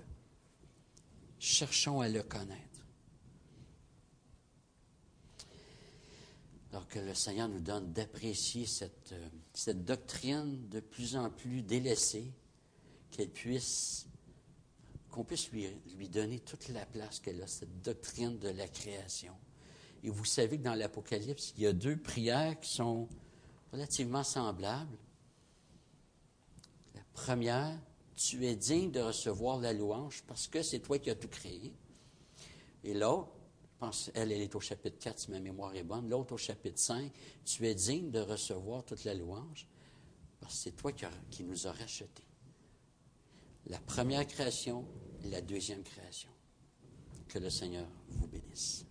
[1.39, 2.61] cherchons à le connaître.
[6.71, 11.61] Alors que le Seigneur nous donne d'apprécier cette, euh, cette doctrine de plus en plus
[11.61, 12.33] délaissée,
[13.11, 14.07] qu'elle puisse,
[15.15, 19.33] qu'on puisse lui, donner toute la place qu'elle a, cette doctrine de la création.
[20.03, 23.07] Et vous savez que dans l'Apocalypse, il y a deux prières qui sont
[23.71, 24.97] relativement semblables.
[26.95, 27.79] La première,
[28.17, 31.73] tu es digne de recevoir la louange parce que c'est toi qui as tout créé.
[32.83, 33.31] Et l'autre,
[33.63, 36.09] je pense, elle, elle est au chapitre 4, si ma mémoire est bonne.
[36.09, 37.09] L'autre au chapitre 5,
[37.45, 39.65] tu es digne de recevoir toute la louange
[40.41, 42.24] parce que c'est toi qui, qui nous as rachetés.
[43.67, 44.85] La première création,
[45.23, 46.29] la deuxième création.
[47.27, 48.85] Que le Seigneur vous bénisse.